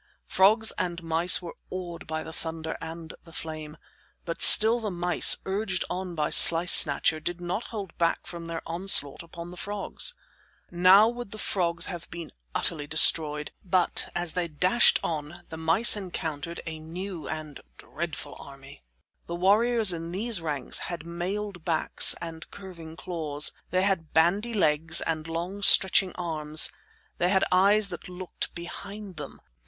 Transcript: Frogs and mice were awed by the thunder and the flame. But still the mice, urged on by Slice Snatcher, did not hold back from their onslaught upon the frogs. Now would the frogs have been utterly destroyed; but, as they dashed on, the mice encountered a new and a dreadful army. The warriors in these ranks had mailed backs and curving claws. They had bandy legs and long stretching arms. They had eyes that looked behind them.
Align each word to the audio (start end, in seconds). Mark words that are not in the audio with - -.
Frogs 0.25 0.71
and 0.79 1.03
mice 1.03 1.43
were 1.43 1.53
awed 1.69 2.07
by 2.07 2.23
the 2.23 2.33
thunder 2.33 2.75
and 2.81 3.13
the 3.23 3.31
flame. 3.31 3.77
But 4.25 4.41
still 4.41 4.79
the 4.79 4.89
mice, 4.89 5.37
urged 5.45 5.85
on 5.91 6.15
by 6.15 6.31
Slice 6.31 6.71
Snatcher, 6.71 7.19
did 7.19 7.39
not 7.39 7.65
hold 7.65 7.95
back 7.99 8.25
from 8.25 8.47
their 8.47 8.63
onslaught 8.65 9.21
upon 9.21 9.51
the 9.51 9.57
frogs. 9.57 10.15
Now 10.71 11.07
would 11.07 11.29
the 11.29 11.37
frogs 11.37 11.85
have 11.85 12.09
been 12.09 12.31
utterly 12.55 12.87
destroyed; 12.87 13.51
but, 13.63 14.09
as 14.15 14.33
they 14.33 14.47
dashed 14.47 14.99
on, 15.03 15.43
the 15.49 15.57
mice 15.57 15.95
encountered 15.95 16.61
a 16.65 16.79
new 16.79 17.27
and 17.27 17.59
a 17.59 17.63
dreadful 17.77 18.35
army. 18.39 18.81
The 19.27 19.35
warriors 19.35 19.93
in 19.93 20.11
these 20.11 20.41
ranks 20.41 20.79
had 20.79 21.05
mailed 21.05 21.63
backs 21.63 22.15
and 22.19 22.49
curving 22.49 22.95
claws. 22.97 23.51
They 23.69 23.83
had 23.83 24.13
bandy 24.13 24.55
legs 24.55 25.01
and 25.01 25.27
long 25.27 25.61
stretching 25.61 26.13
arms. 26.13 26.71
They 27.19 27.29
had 27.29 27.45
eyes 27.51 27.89
that 27.89 28.09
looked 28.09 28.55
behind 28.55 29.17
them. 29.17 29.39